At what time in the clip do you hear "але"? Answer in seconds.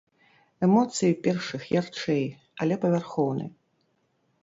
2.65-2.75